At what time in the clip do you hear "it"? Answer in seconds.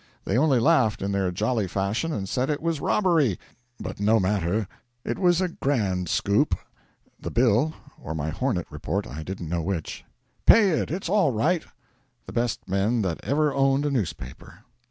2.49-2.59, 5.05-5.19, 10.71-10.89